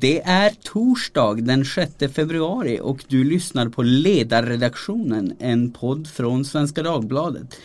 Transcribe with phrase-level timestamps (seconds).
[0.00, 6.82] Det är torsdag den 6 februari och du lyssnar på Ledarredaktionen, en podd från Svenska
[6.82, 7.56] Dagbladet.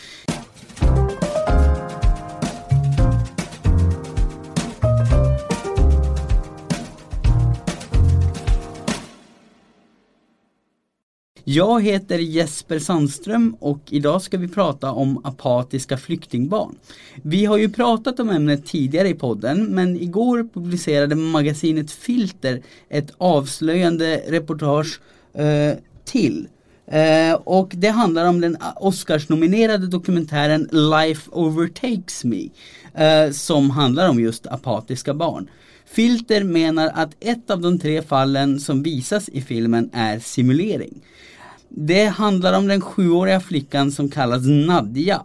[11.56, 16.76] Jag heter Jesper Sandström och idag ska vi prata om apatiska flyktingbarn.
[17.22, 23.12] Vi har ju pratat om ämnet tidigare i podden men igår publicerade magasinet Filter ett
[23.18, 25.00] avslöjande reportage
[25.34, 26.48] eh, till.
[26.88, 32.50] Eh, och det handlar om den Oscarsnominerade dokumentären Life Overtakes Me
[32.94, 35.50] eh, som handlar om just apatiska barn.
[35.86, 41.02] Filter menar att ett av de tre fallen som visas i filmen är simulering.
[41.70, 45.22] Det handlar om den sjuåriga flickan som kallas Nadja.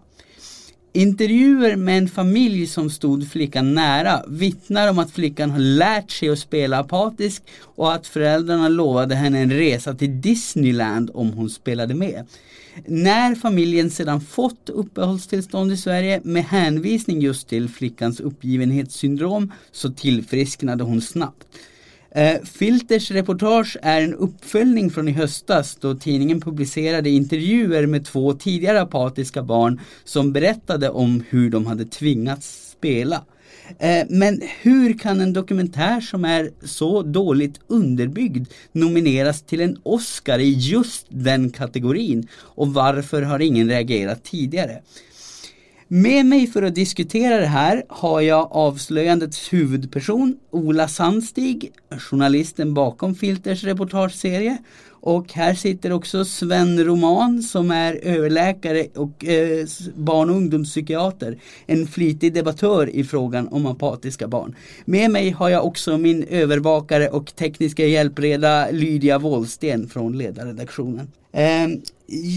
[0.93, 6.29] Intervjuer med en familj som stod flickan nära vittnar om att flickan har lärt sig
[6.29, 11.95] att spela apatisk och att föräldrarna lovade henne en resa till Disneyland om hon spelade
[11.95, 12.27] med.
[12.87, 20.85] När familjen sedan fått uppehållstillstånd i Sverige med hänvisning just till flickans uppgivenhetssyndrom så tillfrisknade
[20.85, 21.47] hon snabbt.
[22.15, 28.33] Eh, Filters reportage är en uppföljning från i höstas då tidningen publicerade intervjuer med två
[28.33, 33.25] tidigare apatiska barn som berättade om hur de hade tvingats spela.
[33.79, 40.39] Eh, men hur kan en dokumentär som är så dåligt underbyggd nomineras till en Oscar
[40.39, 42.29] i just den kategorin?
[42.37, 44.81] Och varför har ingen reagerat tidigare?
[45.93, 53.15] Med mig för att diskutera det här har jag avslöjandets huvudperson Ola Sandstig, journalisten bakom
[53.15, 54.59] Filters reportageserie.
[55.01, 61.39] Och här sitter också Sven Roman som är överläkare och eh, barn och ungdomspsykiater.
[61.67, 64.55] En flitig debattör i frågan om apatiska barn.
[64.85, 71.09] Med mig har jag också min övervakare och tekniska hjälpreda Lydia Wåhlsten från ledarredaktionen.
[71.33, 71.69] Eh,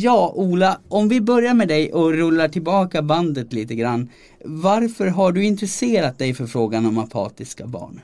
[0.03, 4.09] ja, Ola, om vi börjar med dig och rullar tillbaka bandet lite grann.
[4.45, 7.99] Varför har du intresserat dig för frågan om apatiska barn?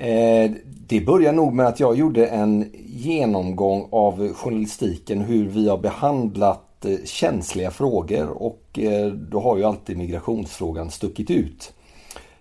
[0.00, 0.50] Eh,
[0.86, 6.84] det börjar nog med att jag gjorde en genomgång av journalistiken hur vi har behandlat
[6.84, 11.72] eh, känsliga frågor och eh, då har ju alltid migrationsfrågan stuckit ut.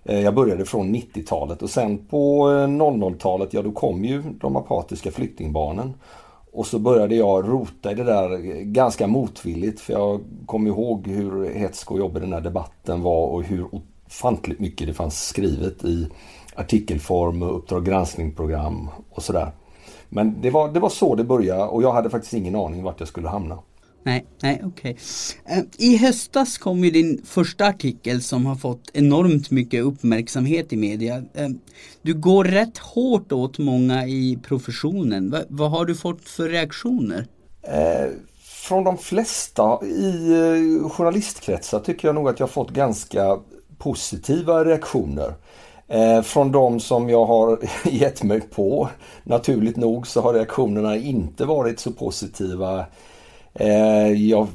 [0.04, 5.94] Jag började från 90-talet och sen på 00-talet, ja då kom ju de apatiska flyktingbarnen.
[6.52, 11.54] Och så började jag rota i det där ganska motvilligt för jag kom ihåg hur
[11.54, 13.68] hetsk och jobbig den här debatten var och hur
[14.06, 16.08] ofantligt mycket det fanns skrivet i
[16.56, 19.52] artikelform och Uppdrag granskningsprogram och sådär.
[20.10, 23.00] Men det var, det var så det började och jag hade faktiskt ingen aning vart
[23.00, 23.60] jag skulle hamna.
[24.04, 24.98] Nej, nej okej.
[25.46, 25.60] Okay.
[25.60, 30.78] Uh, I höstas kom ju din första artikel som har fått enormt mycket uppmärksamhet i
[30.78, 31.18] media.
[31.18, 31.50] Uh,
[32.02, 35.32] du går rätt hårt åt många i professionen.
[35.32, 37.28] Va, vad har du fått för reaktioner?
[37.68, 43.40] Uh, från de flesta i journalistkretsar tycker jag nog att jag fått ganska
[43.78, 45.34] positiva reaktioner.
[45.90, 48.90] Eh, från de som jag har gett mig på,
[49.24, 52.86] naturligt nog, så har reaktionerna inte varit så positiva.
[53.54, 54.48] Eh, jag,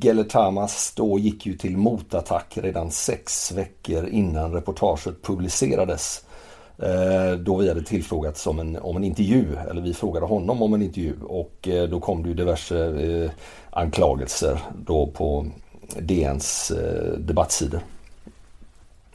[0.00, 6.24] Gelle Tamas då gick ju till motattack redan sex veckor innan reportaget publicerades.
[6.78, 10.74] Eh, då vi hade tillfrågats om en, om en intervju, eller vi frågade honom om
[10.74, 13.30] en intervju och eh, då kom det ju diverse eh,
[13.70, 15.46] anklagelser då på
[16.00, 17.80] DNs eh, debattsidor.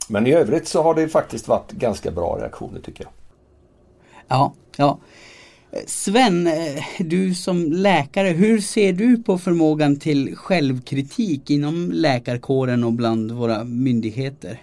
[0.08, 3.12] Men i övrigt så har det faktiskt varit ganska bra reaktioner tycker jag.
[4.28, 4.98] Ja, ja.
[5.86, 6.54] Sven, eh,
[6.98, 13.64] du som läkare, hur ser du på förmågan till självkritik inom läkarkåren och bland våra
[13.64, 14.60] myndigheter?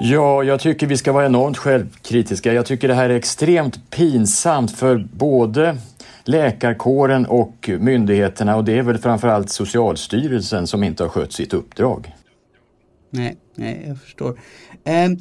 [0.00, 2.52] Ja, jag tycker vi ska vara enormt självkritiska.
[2.52, 5.76] Jag tycker det här är extremt pinsamt för både
[6.24, 12.14] läkarkåren och myndigheterna och det är väl framförallt Socialstyrelsen som inte har skött sitt uppdrag.
[13.10, 14.40] Nej, nej, jag förstår.
[14.84, 15.16] Ehm,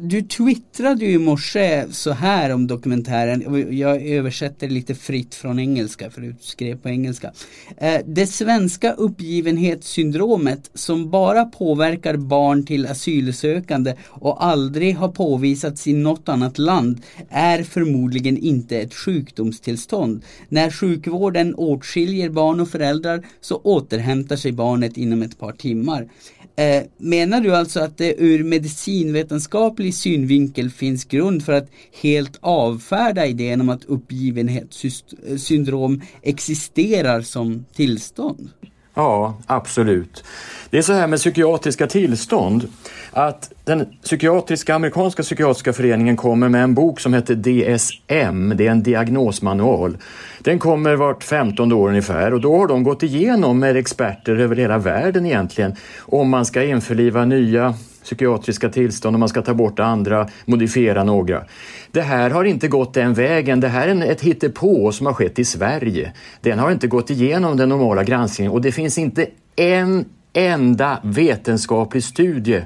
[0.00, 3.68] du twittrade ju i morse så här om dokumentären.
[3.78, 7.32] Jag översätter lite fritt från engelska för du skrev på engelska.
[7.78, 15.92] Ehm, det svenska uppgivenhetssyndromet som bara påverkar barn till asylsökande och aldrig har påvisats i
[15.92, 20.24] något annat land är förmodligen inte ett sjukdomstillstånd.
[20.48, 26.08] När sjukvården åtskiljer barn och föräldrar så återhämtar sig barnet inom ett par timmar.
[26.56, 31.68] Ehm, menar du alltså Alltså att det ur medicinvetenskaplig synvinkel finns grund för att
[32.02, 38.50] helt avfärda idén om att uppgivenhetssyndrom existerar som tillstånd?
[38.94, 40.24] Ja, absolut.
[40.70, 42.68] Det är så här med psykiatriska tillstånd
[43.12, 48.70] att den psykiatriska, amerikanska psykiatriska föreningen kommer med en bok som heter DSM, det är
[48.70, 49.96] en diagnosmanual.
[50.40, 54.56] Den kommer vart 15 år ungefär och då har de gått igenom med experter över
[54.56, 57.74] hela världen egentligen om man ska införliva nya
[58.04, 61.44] psykiatriska tillstånd och man ska ta bort andra, modifiera några.
[61.90, 63.60] Det här har inte gått den vägen.
[63.60, 66.12] Det här är ett hittepå som har skett i Sverige.
[66.40, 69.26] Den har inte gått igenom den normala granskningen och det finns inte
[69.56, 70.04] en
[70.46, 72.62] enda vetenskaplig studie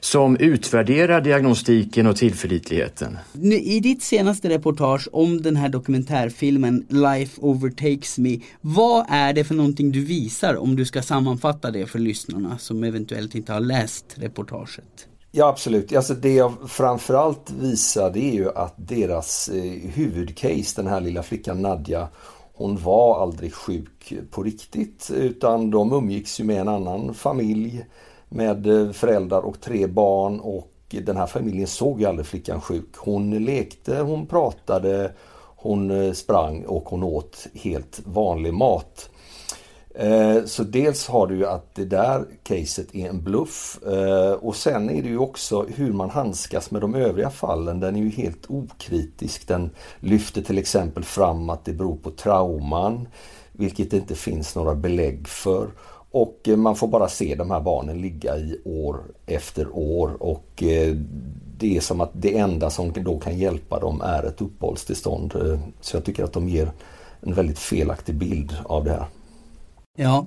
[0.00, 3.18] som utvärderar diagnostiken och tillförlitligheten.
[3.62, 9.54] I ditt senaste reportage om den här dokumentärfilmen Life Overtakes Me, vad är det för
[9.54, 14.04] någonting du visar om du ska sammanfatta det för lyssnarna som eventuellt inte har läst
[14.14, 15.06] reportaget?
[15.32, 20.86] Ja absolut, alltså det jag framförallt visar det är ju att deras eh, huvudcase, den
[20.86, 22.08] här lilla flickan Nadja,
[22.60, 27.84] hon var aldrig sjuk på riktigt utan de umgicks ju med en annan familj
[28.28, 32.96] med eh, föräldrar och tre barn och den här familjen såg ju aldrig flickan sjuk.
[32.96, 35.12] Hon lekte, hon pratade,
[35.56, 39.10] hon eh, sprang och hon åt helt vanlig mat.
[39.94, 44.56] Eh, så dels har du ju att det där caset är en bluff eh, och
[44.56, 47.80] sen är det ju också hur man handskas med de övriga fallen.
[47.80, 49.48] Den är ju helt okritisk.
[49.48, 49.70] Den
[50.00, 53.08] lyfter till exempel fram att det beror på trauman,
[53.52, 55.68] vilket det inte finns några belägg för.
[56.10, 58.96] Och eh, man får bara se de här barnen ligga i år
[59.26, 60.94] efter år och eh,
[61.58, 65.60] det är som att det enda som då kan hjälpa dem är ett uppehållstillstånd.
[65.80, 66.72] Så jag tycker att de ger
[67.20, 69.06] en väldigt felaktig bild av det här.
[69.96, 70.26] Ja,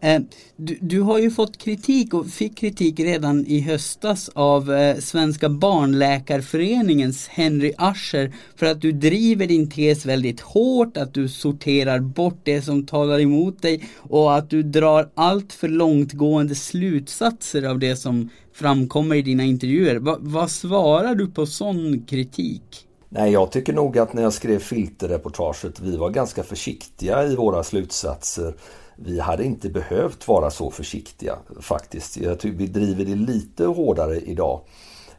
[0.00, 0.20] Eh,
[0.56, 5.48] du, du, har ju fått kritik och fick kritik redan i höstas av eh, Svenska
[5.48, 12.40] barnläkarföreningens Henry Ascher för att du driver din tes väldigt hårt, att du sorterar bort
[12.44, 17.96] det som talar emot dig och att du drar allt för långtgående slutsatser av det
[17.96, 19.96] som framkommer i dina intervjuer.
[19.96, 22.62] Va, vad svarar du på sån kritik?
[23.08, 27.64] Nej, jag tycker nog att när jag skrev filterreportaget, vi var ganska försiktiga i våra
[27.64, 28.54] slutsatser
[28.98, 32.16] vi hade inte behövt vara så försiktiga faktiskt.
[32.16, 34.60] Jag tycker vi driver det lite hårdare idag.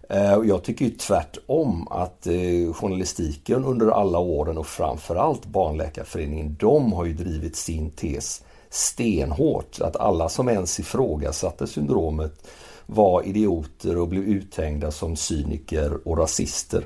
[0.10, 6.94] Eh, jag tycker ju tvärtom att eh, journalistiken under alla åren och framförallt Barnläkarföreningen, de
[6.94, 9.82] har ju drivit sin tes stenhårt.
[9.82, 12.48] Att alla som ens ifrågasatte syndromet
[12.86, 16.84] var idioter och blev uthängda som cyniker och rasister.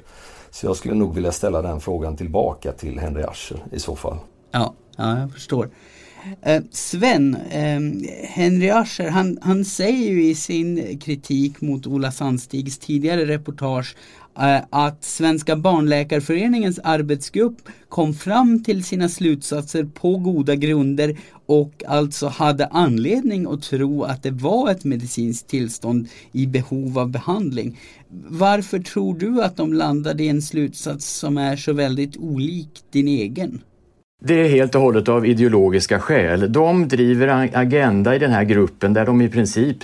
[0.51, 4.17] Så jag skulle nog vilja ställa den frågan tillbaka till Henry Ascher i så fall.
[4.51, 5.69] Ja, ja jag förstår.
[6.41, 7.79] Eh, Sven, eh,
[8.27, 13.95] Henry Ascher, han, han säger ju i sin kritik mot Ola Sandstigs tidigare reportage
[14.39, 17.57] eh, att Svenska barnläkarföreningens arbetsgrupp
[17.89, 24.23] kom fram till sina slutsatser på goda grunder och alltså hade anledning att tro att
[24.23, 27.79] det var ett medicinskt tillstånd i behov av behandling.
[28.27, 33.07] Varför tror du att de landade i en slutsats som är så väldigt olik din
[33.07, 33.61] egen?
[34.25, 36.51] Det är helt och hållet av ideologiska skäl.
[36.51, 39.77] De driver en agenda i den här gruppen där de i princip,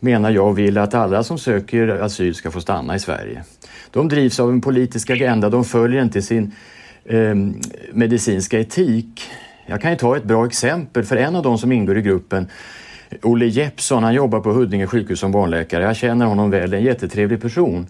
[0.00, 3.42] menar jag, vill att alla som söker asyl ska få stanna i Sverige.
[3.90, 6.52] De drivs av en politisk agenda, de följer inte sin
[7.04, 7.34] eh,
[7.92, 9.22] medicinska etik.
[9.66, 12.48] Jag kan ju ta ett bra exempel för en av de som ingår i gruppen
[13.22, 15.84] Olle Jeppsson, han jobbar på Huddinge sjukhus som barnläkare.
[15.84, 17.86] Jag känner honom väl, en jättetrevlig person.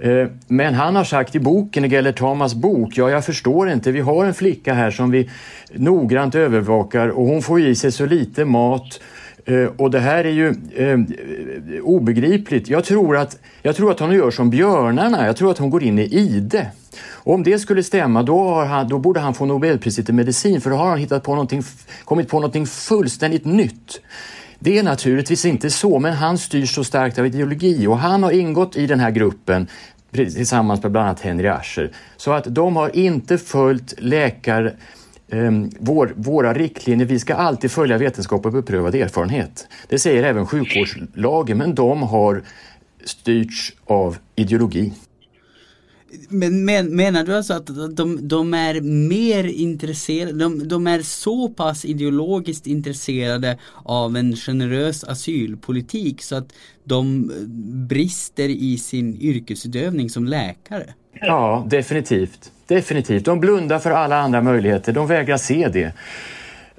[0.00, 3.92] Eh, men han har sagt i boken, i Gellert Tamas bok, ja jag förstår inte,
[3.92, 5.30] vi har en flicka här som vi
[5.72, 9.00] noggrant övervakar och hon får i sig så lite mat
[9.44, 10.98] eh, och det här är ju eh,
[11.82, 12.68] obegripligt.
[12.68, 15.82] Jag tror, att, jag tror att hon gör som björnarna, jag tror att hon går
[15.82, 16.66] in i ide.
[17.22, 20.60] Och om det skulle stämma då, har han, då borde han få Nobelpriset i medicin
[20.60, 21.62] för då har han hittat på någonting,
[22.04, 24.00] kommit på någonting fullständigt nytt.
[24.62, 28.30] Det är naturligtvis inte så, men han styrs så starkt av ideologi och han har
[28.30, 29.66] ingått i den här gruppen
[30.12, 31.90] tillsammans med bland annat Henry Ascher.
[32.16, 34.74] Så att de har inte följt läkar
[35.28, 39.68] ehm, vår, våra riktlinjer, vi ska alltid följa vetenskap och beprövad erfarenhet.
[39.88, 42.42] Det säger även sjukvårdslagen, men de har
[43.04, 44.92] styrts av ideologi.
[46.28, 51.48] Men, men menar du alltså att de, de är mer intresserade, de, de, är så
[51.48, 56.52] pass ideologiskt intresserade av en generös asylpolitik så att
[56.84, 57.36] de eh,
[57.88, 60.94] brister i sin yrkesutövning som läkare?
[61.20, 62.52] Ja, definitivt.
[62.66, 63.24] Definitivt.
[63.24, 65.92] De blundar för alla andra möjligheter, de vägrar se det.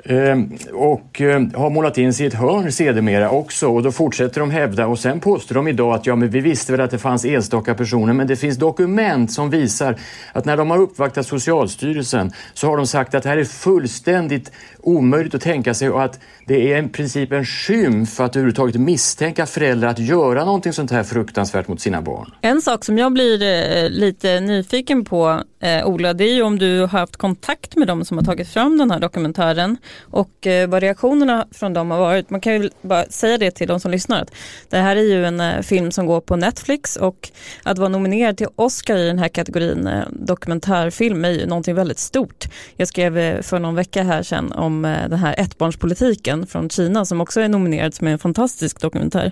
[0.06, 4.40] Ehm, och ehm, har målat in sig i ett hörn sedermera också och då fortsätter
[4.40, 6.98] de hävda och sen påstår de idag att ja, men vi visste väl att det
[6.98, 9.96] fanns enstaka personer men det finns dokument som visar
[10.34, 14.52] att när de har uppvaktat Socialstyrelsen så har de sagt att det här är fullständigt
[14.80, 19.46] omöjligt att tänka sig och att det är i princip en skymf att överhuvudtaget misstänka
[19.46, 22.32] föräldrar att göra någonting sånt här fruktansvärt mot sina barn.
[22.42, 26.60] En sak som jag blir eh, lite nyfiken på, eh, Ola, det är ju om
[26.60, 30.70] du har haft kontakt med de som har tagit fram den här dokumentären och eh,
[30.70, 32.30] vad reaktionerna från dem har varit.
[32.30, 34.22] Man kan ju bara säga det till de som lyssnar.
[34.22, 34.32] Att
[34.70, 37.30] det här är ju en eh, film som går på Netflix och
[37.64, 42.00] att vara nominerad till Oscar i den här kategorin eh, dokumentärfilm är ju någonting väldigt
[42.00, 42.46] stort.
[42.76, 47.06] Jag skrev eh, för någon vecka här sedan om eh, den här ettbarnspolitiken från Kina
[47.06, 49.32] som också är nominerad som en fantastisk dokumentär.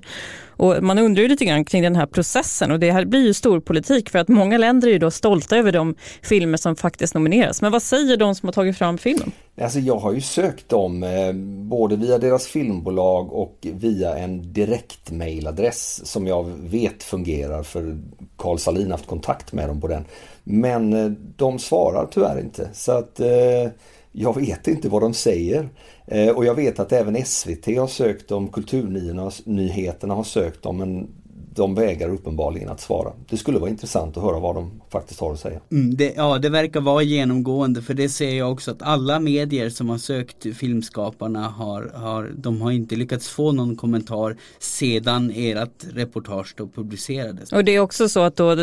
[0.60, 3.34] Och man undrar ju lite grann kring den här processen och det här blir ju
[3.34, 7.13] stor politik för att många länder är ju då stolta över de filmer som faktiskt
[7.13, 7.62] nomineras.
[7.62, 9.32] Men vad säger de som har tagit fram filmen?
[9.62, 11.34] Alltså jag har ju sökt dem eh,
[11.70, 17.98] både via deras filmbolag och via en direktmailadress som jag vet fungerar för
[18.38, 20.06] Carl Salin har haft kontakt med dem på den.
[20.44, 23.72] Men eh, de svarar tyvärr inte så att eh,
[24.12, 25.70] jag vet inte vad de säger.
[26.08, 31.08] Eh, och jag vet att även SVT har sökt dem, Kulturnyheterna har sökt dem men
[31.56, 33.12] de vägrar uppenbarligen att svara.
[33.30, 35.60] Det skulle vara intressant att höra vad de faktiskt har att säga.
[35.72, 39.70] Mm, det, ja, det verkar vara genomgående för det ser jag också att alla medier
[39.70, 45.86] som har sökt filmskaparna har, har de har inte lyckats få någon kommentar sedan ert
[45.94, 47.51] reportage då publicerades.
[47.51, 48.56] Och det är också så att då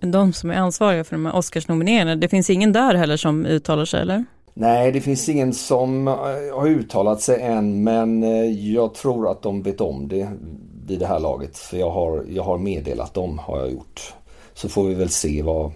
[0.00, 3.84] de som är ansvariga för de här Oscarsnomineringarna, det finns ingen där heller som uttalar
[3.84, 4.24] sig eller?
[4.54, 6.14] Nej, det finns ingen som eh,
[6.54, 10.28] har uttalat sig än men eh, jag tror att de vet om det
[10.86, 11.58] vid det här laget.
[11.58, 14.14] För jag har, jag har meddelat dem, har jag gjort.
[14.54, 15.72] Så får vi väl se vad,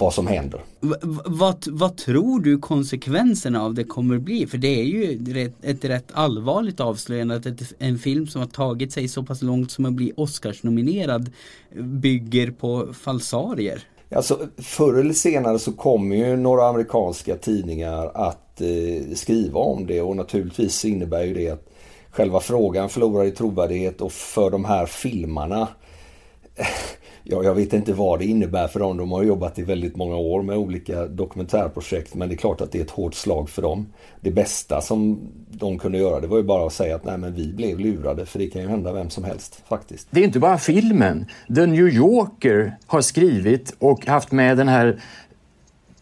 [0.00, 0.60] vad som händer.
[0.80, 0.94] V
[1.26, 4.46] vad, vad tror du konsekvenserna av det kommer bli?
[4.46, 8.48] För det är ju ett, ett rätt allvarligt avslöjande att ett, en film som har
[8.48, 11.30] tagit sig så pass långt som att bli Oscarsnominerad
[11.74, 13.82] bygger på falsarier.
[14.14, 20.02] Alltså, förr eller senare så kommer ju några amerikanska tidningar att eh, skriva om det.
[20.02, 21.68] Och naturligtvis innebär ju det att
[22.10, 25.68] själva frågan förlorar i trovärdighet och för de här filmarna
[27.24, 28.96] Ja, jag vet inte vad det innebär för dem.
[28.96, 32.72] De har jobbat i väldigt många år med olika dokumentärprojekt men det är klart att
[32.72, 33.86] det är ett hårt slag för dem.
[34.20, 37.34] Det bästa som de kunde göra det var ju bara att säga att nej men
[37.34, 40.08] vi blev lurade för det kan ju hända vem som helst faktiskt.
[40.10, 41.26] Det är inte bara filmen.
[41.54, 45.00] The New Yorker har skrivit och haft med den här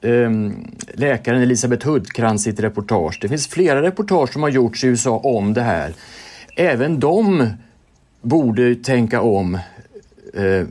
[0.00, 3.18] um, läkaren Elisabeth Hudkrans i ett reportage.
[3.20, 5.92] Det finns flera reportage som har gjorts i USA om det här.
[6.56, 7.46] Även de
[8.22, 9.58] borde tänka om
[10.34, 10.66] eh,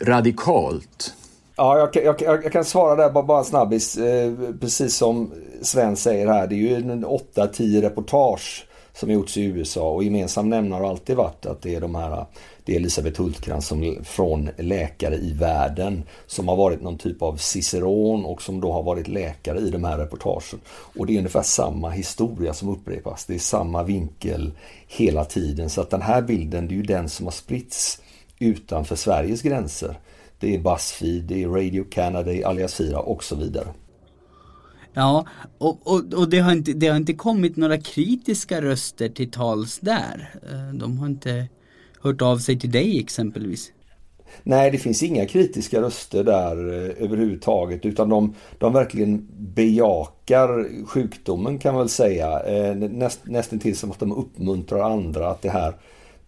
[0.00, 1.14] radikalt.
[1.56, 3.96] Ja, jag, jag, jag, kan svara där bara, bara snabbis.
[3.96, 5.30] Eh, precis som
[5.62, 10.82] Sven säger här, det är ju 8-10 reportage som gjorts i USA och gemensam nämnare
[10.82, 12.26] har alltid varit att det är de här
[12.64, 17.36] det är Elisabeth Hultkrantz som, från Läkare i världen som har varit någon typ av
[17.36, 20.60] ciceron och som då har varit läkare i de här reportagen.
[20.70, 23.24] Och det är ungefär samma historia som upprepas.
[23.24, 24.52] Det är samma vinkel
[24.86, 25.70] hela tiden.
[25.70, 28.02] Så att den här bilden, det är ju den som har spritts
[28.40, 29.98] utanför Sveriges gränser.
[30.38, 33.68] Det är Buzzfeed, det är Radio Canada, det är Al Jazeera och så vidare.
[34.92, 35.26] Ja,
[35.58, 39.78] och, och, och det, har inte, det har inte kommit några kritiska röster till tals
[39.78, 40.34] där.
[40.50, 41.48] Eh, de har inte
[42.00, 43.72] hört av sig till dig exempelvis.
[44.42, 51.58] Nej, det finns inga kritiska röster där eh, överhuvudtaget utan de, de verkligen bejakar sjukdomen
[51.58, 52.40] kan man väl säga.
[52.40, 55.74] Eh, näst, nästan till som att de uppmuntrar andra att det här,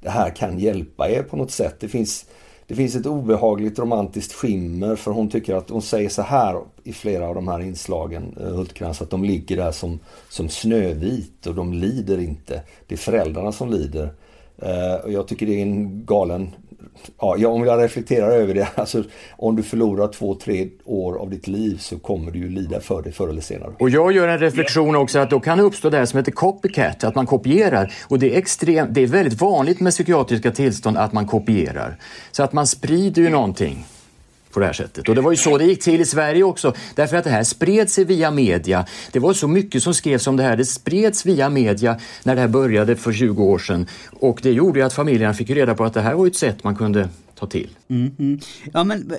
[0.03, 1.77] det här kan hjälpa er på något sätt.
[1.81, 2.27] Det finns,
[2.67, 6.93] det finns ett obehagligt romantiskt skimmer för hon tycker att hon säger så här i
[6.93, 11.55] flera av de här inslagen, eh, Hultkrantz, att de ligger där som, som snövit och
[11.55, 12.63] de lider inte.
[12.87, 14.15] Det är föräldrarna som lider.
[14.59, 16.51] Eh, och jag tycker det är en galen
[17.19, 19.05] ja, om jag reflekterar över det, alltså
[19.37, 23.03] om du förlorar två, tre år av ditt liv så kommer du ju lida för
[23.03, 23.73] det förr eller senare.
[23.79, 26.33] Och jag gör en reflektion också att då kan det uppstå det här som heter
[26.33, 27.93] copycat, att man kopierar.
[28.09, 31.97] Och det är, extremt, det är väldigt vanligt med psykiatriska tillstånd att man kopierar.
[32.33, 33.87] Så att man sprider ju någonting
[34.53, 35.09] på det här sättet.
[35.09, 37.45] Och det var ju så det gick till i Sverige också, därför att det här
[37.45, 38.87] spred sig via media.
[39.13, 40.57] Det var så mycket som skrevs om det här.
[40.57, 43.87] Det spreds via media när det här började för 20 år sedan.
[44.21, 46.65] Och det gjorde ju att familjerna fick reda på att det här var ett sätt
[46.65, 47.09] man kunde
[47.43, 47.71] ta till.
[47.89, 48.41] Mm, mm.
[48.73, 49.13] Ja men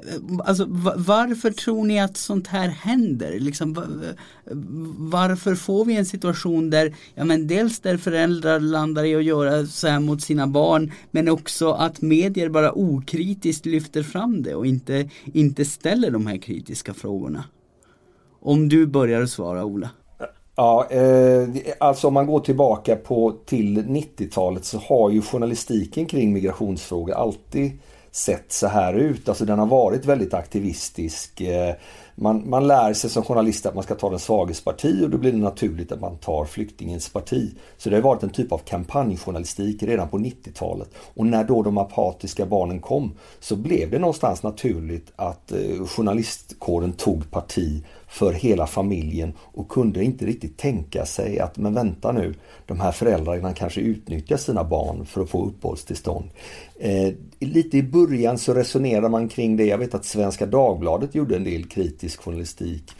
[0.46, 0.66] alltså
[0.96, 3.40] varför tror ni att sånt här händer?
[3.40, 4.02] Liksom,
[4.98, 9.66] varför får vi en situation där, ja men dels där föräldrar landar i att göra
[9.66, 14.66] så här mot sina barn men också att medier bara okritiskt lyfter fram det och
[14.66, 17.44] inte, inte ställer de här kritiska frågorna.
[18.40, 19.90] Om du börjar svara Ola.
[20.56, 21.48] Ja, eh,
[21.80, 27.72] alltså om man går tillbaka på till 90-talet så har ju journalistiken kring migrationsfrågor alltid
[28.16, 29.30] sett så här ut.
[29.30, 31.42] Alltså den har varit väldigt aktivistisk.
[31.42, 31.76] Eh,
[32.16, 35.18] man, man lär sig som journalist att man ska ta den svages parti och då
[35.18, 37.52] blir det naturligt att man tar flyktingens parti.
[37.78, 40.90] Så det har varit en typ av kampanjjournalistik redan på 90-talet.
[41.14, 46.94] Och när då de apatiska barnen kom så blev det någonstans naturligt att eh, journalistkåren
[46.94, 52.34] tog parti för hela familjen och kunde inte riktigt tänka sig att men vänta nu,
[52.66, 56.30] de här föräldrarna kanske utnyttjar sina barn för att få uppehållstillstånd.
[56.80, 59.66] Eh, lite i början så resonerar man kring det.
[59.66, 62.92] Jag vet att Svenska Dagbladet gjorde en del kritisk journalistik.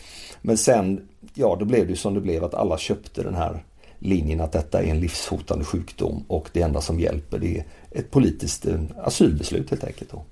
[0.42, 3.64] Men sen, ja då blev det som det blev att alla köpte den här
[4.00, 8.12] linjen att detta är en livshotande sjukdom och det enda som hjälper det är ett
[8.12, 8.68] politiskt
[8.98, 10.12] asylbeslut helt enkelt.
[10.12, 10.24] Då.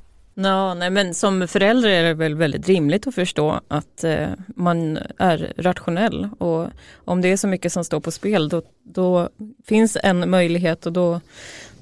[0.44, 5.00] Ja, nej, men som förälder är det väl väldigt rimligt att förstå att eh, man
[5.18, 6.68] är rationell och
[7.06, 9.30] om det är så mycket som står på spel då, då
[9.66, 11.22] finns en möjlighet och då,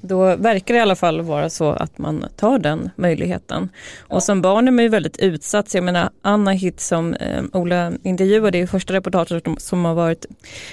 [0.00, 3.68] då verkar det i alla fall vara så att man tar den möjligheten.
[4.08, 4.16] Ja.
[4.16, 5.74] Och som barn är man ju väldigt utsatt.
[5.74, 10.26] Jag menar Anna Hitt som eh, Ola intervjuade i första reportaget som har varit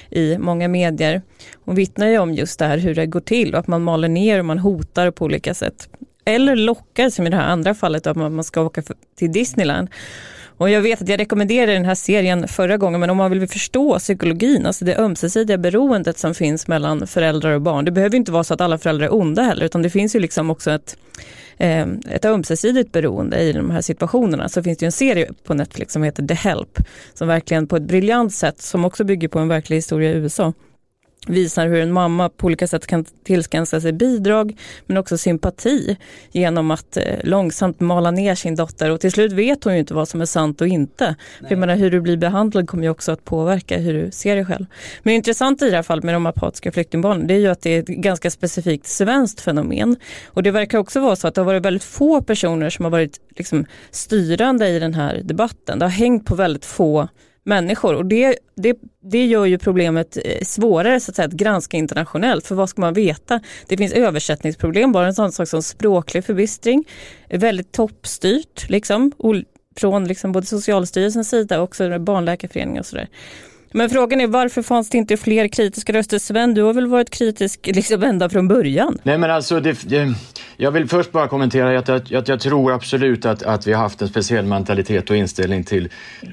[0.09, 1.21] i många medier.
[1.65, 4.09] Hon vittnar ju om just det här hur det går till och att man maler
[4.09, 5.89] ner och man hotar på olika sätt.
[6.27, 8.81] Eller lockar som i det här andra fallet att man ska åka
[9.15, 9.89] till Disneyland.
[10.57, 13.47] Och jag vet att jag rekommenderade den här serien förra gången, men om man vill
[13.47, 17.85] förstå psykologin, alltså det ömsesidiga beroendet som finns mellan föräldrar och barn.
[17.85, 20.19] Det behöver inte vara så att alla föräldrar är onda heller, utan det finns ju
[20.19, 20.97] liksom också ett,
[21.57, 24.49] eh, ett ömsesidigt beroende i de här situationerna.
[24.49, 26.79] Så finns det ju en serie på Netflix som heter The Help,
[27.13, 30.53] som verkligen på ett briljant sätt, som också bygger på en verklig historia i USA,
[31.29, 35.97] visar hur en mamma på olika sätt kan tillskansa sig bidrag men också sympati
[36.31, 39.93] genom att eh, långsamt mala ner sin dotter och till slut vet hon ju inte
[39.93, 41.15] vad som är sant och inte.
[41.39, 44.35] För jag menar, hur du blir behandlad kommer ju också att påverka hur du ser
[44.35, 44.65] dig själv.
[45.03, 47.69] Men intressant i det här fallet med de apatiska flyktingbarnen det är ju att det
[47.69, 49.95] är ett ganska specifikt svenskt fenomen.
[50.25, 52.89] Och det verkar också vara så att det har varit väldigt få personer som har
[52.89, 55.79] varit liksom, styrande i den här debatten.
[55.79, 57.07] Det har hängt på väldigt få
[57.47, 61.77] människor och det, det, det gör ju problemet eh, svårare så att, säga, att granska
[61.77, 63.39] internationellt för vad ska man veta?
[63.67, 66.83] Det finns översättningsproblem, bara en sån sak som språklig förbistring,
[67.29, 69.11] väldigt toppstyrt liksom,
[69.77, 73.07] från liksom både Socialstyrelsens sida och också Barnläkarföreningen och sådär.
[73.71, 76.19] Men frågan är varför fanns det inte fler kritiska röster?
[76.19, 78.99] Sven, du har väl varit kritisk liksom ända från början?
[79.03, 80.13] Nej men alltså, det, det,
[80.59, 83.81] jag vill först bara kommentera att, jag, att jag tror absolut att, att vi har
[83.81, 85.89] haft en speciell mentalitet och inställning till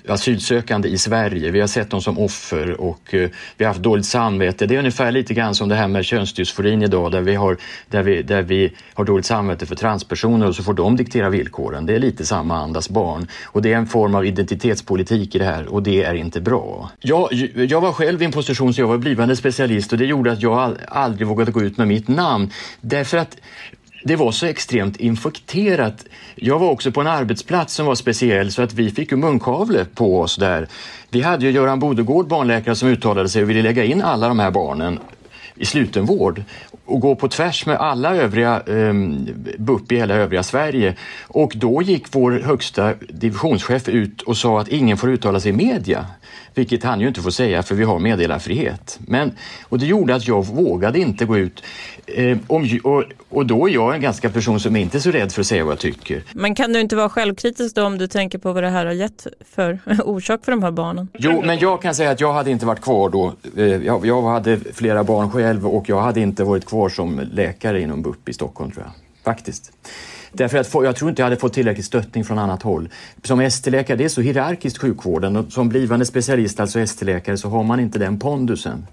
[0.09, 1.51] asylsökande i Sverige.
[1.51, 4.67] Vi har sett dem som offer och eh, vi har haft dåligt samvete.
[4.67, 7.57] Det är ungefär lite grann som det här med könsdysforin idag där vi, har,
[7.91, 11.87] där, vi, där vi har dåligt samvete för transpersoner och så får de diktera villkoren.
[11.87, 15.45] Det är lite samma andas barn och det är en form av identitetspolitik i det
[15.45, 16.91] här och det är inte bra.
[17.01, 20.33] Jag jag, var själv i en position så jag var blivande specialist och det gjorde
[20.33, 22.51] att jag aldrig vågade gå ut med mitt namn.
[22.81, 23.37] Därför att
[24.05, 26.05] det var så extremt infekterat.
[26.35, 29.85] Jag var också på en arbetsplats som var speciell så att vi fick ju munkavle
[29.85, 30.69] på oss där.
[31.11, 34.39] Vi hade ju Göran Bodegård, barnläkare, som uttalade sig och ville lägga in alla de
[34.39, 34.99] här barnen
[35.55, 36.43] i slutenvård
[36.87, 38.95] och gå på tvärs med alla övriga eh,
[39.59, 40.95] BUP i hela övriga Sverige.
[41.23, 45.55] Och då gick vår högsta divisionschef ut och sa att ingen får uttala sig i
[45.55, 46.07] media.
[46.55, 48.99] Vilket han ju inte får säga för vi har meddelarfrihet.
[49.07, 49.33] Men,
[49.69, 51.63] och det gjorde att jag vågade inte gå ut.
[52.07, 55.11] Eh, om, och, och då är jag en ganska person som är inte är så
[55.11, 56.23] rädd för att säga vad jag tycker.
[56.33, 58.93] Men kan du inte vara självkritisk då om du tänker på vad det här har
[58.93, 61.09] gett för orsak för de här barnen?
[61.19, 63.33] Jo, men jag kan säga att jag hade inte varit kvar då.
[63.57, 67.81] Eh, jag, jag hade flera barn själv och jag hade inte varit kvar som läkare
[67.81, 68.93] inom BUP i Stockholm tror jag.
[69.25, 69.73] Faktiskt.
[70.33, 72.89] Därför att jag tror inte jag hade fått tillräcklig stöttning från annat håll.
[73.23, 77.63] Som ST-läkare, det är så hierarkiskt sjukvården och som blivande specialist, alltså ST-läkare, så har
[77.63, 78.87] man inte den pondusen.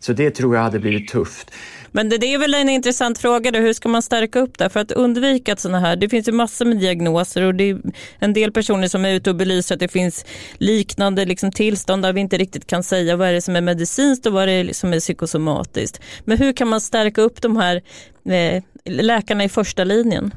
[0.00, 1.50] Så det tror jag hade blivit tufft.
[1.92, 4.68] Men det, det, är väl en intressant fråga då, hur ska man stärka upp det?
[4.70, 7.80] För att undvika att sådana här, det finns ju massor med diagnoser och det är
[8.18, 10.24] en del personer som är ute och belyser att det finns
[10.58, 14.26] liknande liksom, tillstånd där vi inte riktigt kan säga vad är det som är medicinskt
[14.26, 16.00] och vad är det som är psykosomatiskt.
[16.24, 17.82] Men hur kan man stärka upp de här
[18.24, 20.34] eh, läkarna i första linjen?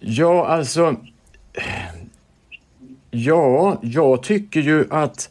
[0.00, 0.96] Ja, alltså...
[3.10, 5.30] Ja, jag tycker ju att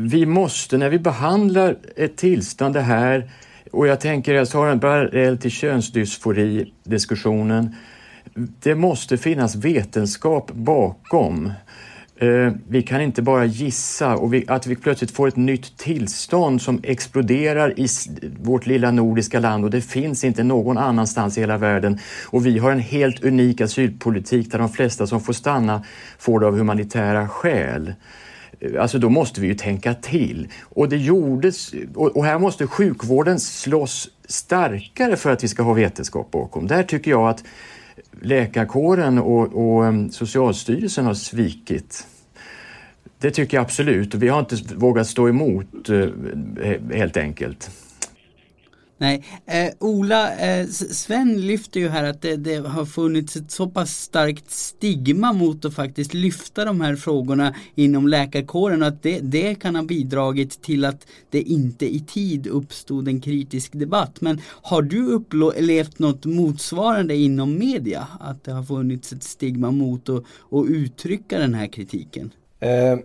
[0.00, 3.30] vi måste, när vi behandlar ett tillstånd det här,
[3.72, 7.74] och jag tänker, jag tar en parallell till könsdysfori-diskussionen,
[8.34, 11.52] det måste finnas vetenskap bakom.
[12.16, 16.62] Eh, vi kan inte bara gissa och vi, att vi plötsligt får ett nytt tillstånd
[16.62, 17.88] som exploderar i
[18.40, 21.98] vårt lilla nordiska land och det finns inte någon annanstans i hela världen.
[22.26, 25.82] Och vi har en helt unik asylpolitik där de flesta som får stanna
[26.18, 27.94] får det av humanitära skäl.
[28.78, 30.48] Alltså då måste vi ju tänka till.
[30.62, 36.30] Och det gjordes, och här måste sjukvården slåss starkare för att vi ska ha vetenskap
[36.30, 36.66] bakom.
[36.66, 37.44] Där tycker jag att
[38.20, 42.06] läkarkåren och, och eh, Socialstyrelsen har svikit.
[43.18, 44.14] Det tycker jag absolut.
[44.14, 46.08] Vi har inte vågat stå emot eh,
[46.92, 47.70] helt enkelt.
[49.00, 53.66] Nej, eh, Ola, eh, Sven lyfter ju här att det, det, har funnits ett så
[53.66, 59.20] pass starkt stigma mot att faktiskt lyfta de här frågorna inom läkarkåren och att det,
[59.20, 64.20] det kan ha bidragit till att det inte i tid uppstod en kritisk debatt.
[64.20, 68.06] Men har du upplevt något motsvarande inom media?
[68.20, 72.30] Att det har funnits ett stigma mot att, att uttrycka den här kritiken?
[72.60, 72.98] Eh,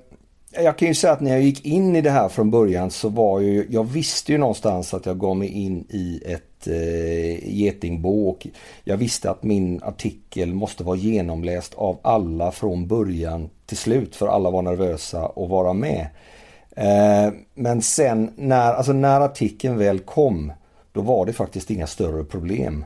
[0.56, 3.10] jag kan ju säga att när jag gick in i det här från början så
[3.10, 8.30] var ju, jag visste ju någonstans att jag gav mig in i ett eh, getingbo
[8.30, 8.48] och
[8.84, 14.28] jag visste att min artikel måste vara genomläst av alla från början till slut för
[14.28, 16.08] alla var nervösa att vara med.
[16.76, 20.54] Eh, men sen när, alltså när artikeln väl kom
[20.92, 22.86] då var det faktiskt inga större problem.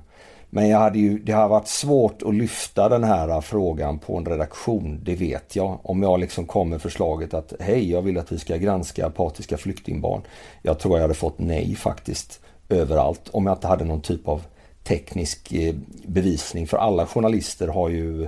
[0.49, 4.17] Men jag hade ju, det har varit svårt att lyfta den här äh, frågan på
[4.17, 5.79] en redaktion, det vet jag.
[5.83, 9.57] Om jag liksom kom med förslaget att hej, jag vill att vi ska granska apatiska
[9.57, 10.21] flyktingbarn.
[10.61, 14.41] Jag tror jag hade fått nej faktiskt överallt om jag inte hade någon typ av
[14.83, 16.67] teknisk eh, bevisning.
[16.67, 18.27] För alla journalister har ju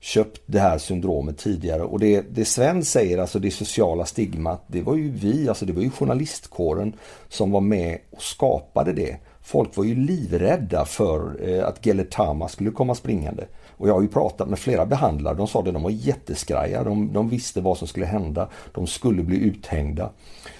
[0.00, 4.82] köpt det här syndromet tidigare och det, det Sven säger, alltså det sociala stigmat, det
[4.82, 6.92] var ju vi, alltså det var ju journalistkåren
[7.28, 9.16] som var med och skapade det.
[9.50, 13.46] Folk var ju livrädda för eh, att Geletama skulle komma springande.
[13.76, 16.84] Och jag har ju pratat med flera behandlare, de sa det, de var jätteskraja.
[16.84, 18.48] De, de visste vad som skulle hända.
[18.72, 20.10] De skulle bli uthängda.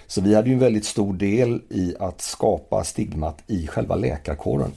[0.07, 4.72] Så vi hade ju en väldigt stor del i att skapa stigmat i själva läkarkåren.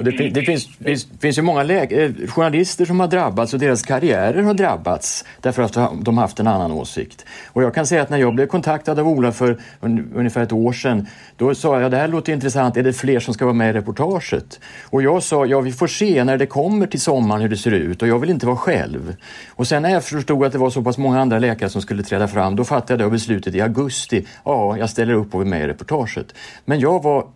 [0.00, 3.82] Och det, det finns, finns, finns ju många eh, journalister som har drabbats och deras
[3.82, 7.26] karriärer har drabbats därför att de haft en annan åsikt.
[7.46, 10.52] Och jag kan säga att när jag blev kontaktad av Ola för un, ungefär ett
[10.52, 13.54] år sedan, då sa jag det här låter intressant, är det fler som ska vara
[13.54, 14.60] med i reportaget?
[14.84, 17.72] Och jag sa, ja vi får se när det kommer till sommaren hur det ser
[17.72, 19.16] ut och jag vill inte vara själv.
[19.48, 22.02] Och sen när jag förstod att det var så pass många andra läkare som skulle
[22.02, 25.62] träda fram, då fattade jag beslutet i augusti, ja jag ställer upp och är med
[25.62, 26.34] i reportaget.
[26.64, 27.26] Men jag var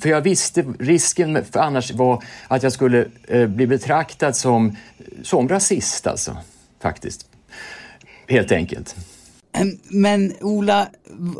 [0.00, 4.76] för jag visste risken för annars var att jag skulle eh, bli betraktad som,
[5.22, 6.36] som rasist alltså,
[6.80, 7.26] faktiskt.
[8.28, 8.96] Helt enkelt.
[9.88, 10.88] Men Ola,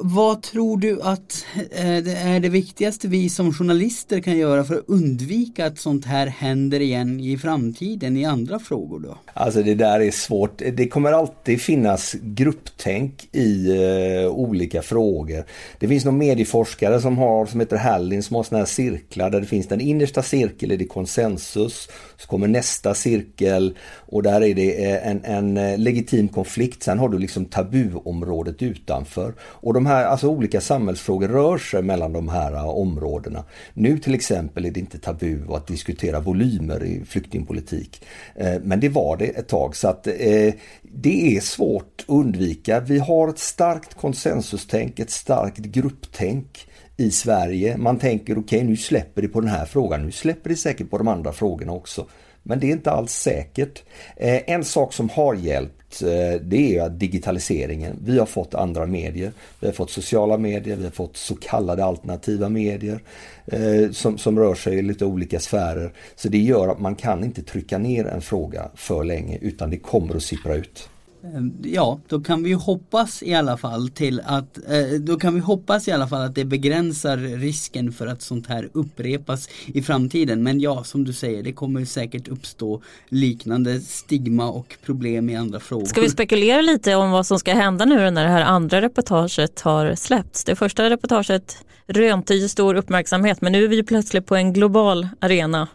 [0.03, 4.75] vad tror du att eh, det är det viktigaste vi som journalister kan göra för
[4.75, 9.19] att undvika att sånt här händer igen i framtiden i andra frågor då?
[9.35, 10.63] Alltså det där är svårt.
[10.73, 15.45] Det kommer alltid finnas grupptänk i uh, olika frågor.
[15.79, 19.41] Det finns någon medieforskare som har som heter Hallin som har sådana här cirklar där
[19.41, 21.89] det finns den innersta cirkeln är det konsensus.
[22.17, 26.83] Så kommer nästa cirkel och där är det eh, en, en legitim konflikt.
[26.83, 29.35] Sen har du liksom tabuområdet utanför.
[29.65, 33.45] Och de här alltså olika samhällsfrågor rör sig mellan de här äh, områdena.
[33.75, 38.05] Nu till exempel är det inte tabu att diskutera volymer i flyktingpolitik.
[38.35, 42.81] Eh, men det var det ett tag så att eh, det är svårt att undvika.
[42.81, 47.77] Vi har ett starkt konsensustänk, ett starkt grupptänk i Sverige.
[47.77, 50.91] Man tänker okej okay, nu släpper det på den här frågan, nu släpper det säkert
[50.91, 52.07] på de andra frågorna också.
[52.43, 53.83] Men det är inte alls säkert.
[54.17, 57.97] Eh, en sak som har hjälpt Eh, det är att digitaliseringen.
[58.05, 59.33] Vi har fått andra medier.
[59.61, 63.01] Vi har fått sociala medier, vi har fått så kallade alternativa medier
[63.47, 65.93] eh, som, som rör sig i lite olika sfärer.
[66.17, 69.77] Så det gör att man kan inte trycka ner en fråga för länge utan det
[69.77, 70.89] kommer att sippra ut.
[71.25, 75.41] Ehm, ja, då kan vi hoppas i alla fall till att eh, då kan vi
[75.41, 80.43] hoppas i alla fall att det begränsar risken för att sånt här upprepas i framtiden.
[80.43, 85.61] Men ja, som du säger, det kommer säkert uppstå liknande stigma och problem i andra
[85.61, 85.87] frågor.
[85.87, 89.61] Ska vi spekulera lite om vad som ska hända nu när det här andra reportaget
[89.61, 90.45] har släppts?
[90.45, 91.57] Det första reportaget
[91.87, 95.69] rönte ju stor uppmärksamhet, men nu är vi plötsligt på en global arena.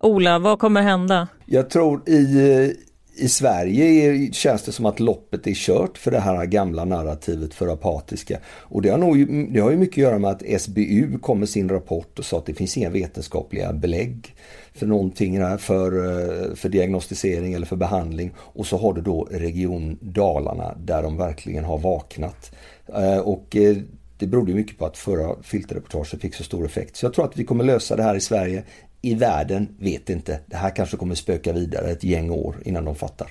[0.00, 1.28] Ola, vad kommer hända?
[1.46, 2.76] Jag tror i
[3.18, 7.68] i Sverige känns det som att loppet är kört för det här gamla narrativet för
[7.68, 8.38] apatiska.
[8.46, 11.48] Och det har, nog, det har ju mycket att göra med att SBU kom med
[11.48, 14.34] sin rapport och sa att det finns inga vetenskapliga belägg
[14.72, 18.34] för någonting här för, eh, för diagnostisering eller för behandling.
[18.38, 22.54] Och så har du då Region Dalarna där de verkligen har vaknat.
[22.94, 23.76] Eh, och eh,
[24.18, 26.96] det berodde mycket på att förra filterreportaget fick så stor effekt.
[26.96, 28.62] Så jag tror att vi kommer lösa det här i Sverige
[29.02, 30.40] i världen vet inte.
[30.46, 33.28] Det här kanske kommer spöka vidare ett gäng år innan de fattar.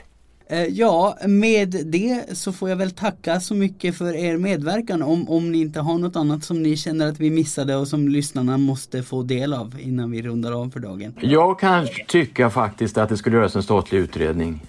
[0.50, 5.30] Eh, ja, med det så får jag väl tacka så mycket för er medverkan om,
[5.30, 8.58] om ni inte har något annat som ni känner att vi missade och som lyssnarna
[8.58, 11.14] måste få del av innan vi rundar av för dagen.
[11.22, 14.62] Jag kan tycka faktiskt att det skulle göras en statlig utredning.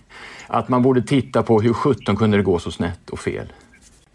[0.47, 3.53] att man borde titta på hur 17 kunde det gå så snett och fel.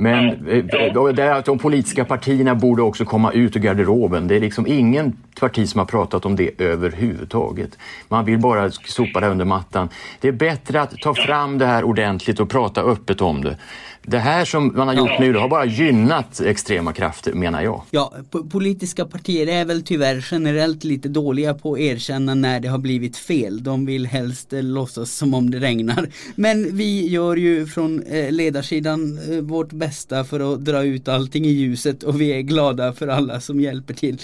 [0.04, 4.28] Men eh, de politiska partierna borde också komma ut ur garderoben.
[4.28, 7.78] Det är liksom ingen parti som har pratat om det överhuvudtaget.
[8.08, 9.90] Man vill bara sopa det under mattan.
[10.20, 13.58] Det är bättre att ta fram det här ordentligt och prata öppet om det.
[14.06, 17.82] Det här som man har gjort nu det har bara gynnat extrema krafter menar jag.
[17.92, 18.14] Ja,
[18.52, 23.18] politiska partier är väl tyvärr generellt lite dåliga på att erkänna när det har blivit
[23.18, 23.64] fel.
[23.64, 26.10] De vill helst låtsas som om det regnar.
[26.36, 31.46] Men vi gör ju från eh, ledarsidan eh, vårt bästa för att dra ut allting
[31.46, 34.18] i ljuset och vi är glada för alla som hjälper till.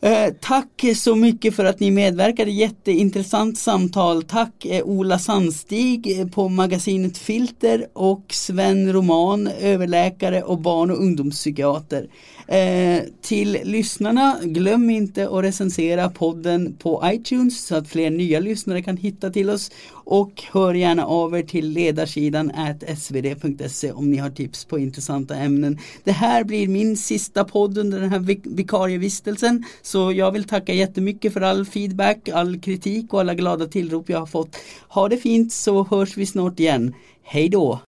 [0.00, 4.22] Eh, tack så mycket för att ni medverkade, jätteintressant samtal.
[4.22, 10.98] Tack eh, Ola Sandstig eh, på magasinet Filter och Sven Roman, överläkare och barn och
[11.02, 12.08] ungdomspsykiater.
[12.48, 18.82] Eh, till lyssnarna, glöm inte att recensera podden på iTunes så att fler nya lyssnare
[18.82, 19.70] kan hitta till oss.
[19.88, 22.52] Och hör gärna av er till ledarsidan
[22.96, 25.78] svd.se om ni har tips på intressanta ämnen.
[26.04, 29.64] Det här blir min sista podd under den här vik vikarievistelsen.
[29.86, 34.18] Så jag vill tacka jättemycket för all feedback, all kritik och alla glada tillrop jag
[34.18, 34.56] har fått.
[34.88, 36.94] Ha det fint så hörs vi snart igen.
[37.22, 37.80] Hej då!